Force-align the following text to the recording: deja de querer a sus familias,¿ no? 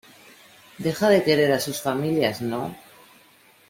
deja 0.79 1.07
de 1.09 1.23
querer 1.23 1.51
a 1.51 1.59
sus 1.59 1.79
familias,¿ 1.79 2.41
no? 2.51 2.75